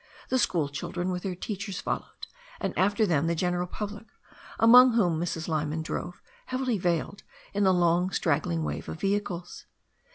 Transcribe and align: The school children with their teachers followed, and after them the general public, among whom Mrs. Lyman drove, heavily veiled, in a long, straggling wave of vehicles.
The 0.29 0.39
school 0.39 0.67
children 0.67 1.11
with 1.11 1.21
their 1.21 1.35
teachers 1.35 1.79
followed, 1.79 2.25
and 2.59 2.75
after 2.75 3.05
them 3.05 3.27
the 3.27 3.35
general 3.35 3.67
public, 3.67 4.07
among 4.57 4.93
whom 4.93 5.19
Mrs. 5.19 5.47
Lyman 5.47 5.83
drove, 5.83 6.23
heavily 6.47 6.79
veiled, 6.79 7.21
in 7.53 7.67
a 7.67 7.71
long, 7.71 8.09
straggling 8.09 8.63
wave 8.63 8.89
of 8.89 8.99
vehicles. 8.99 9.67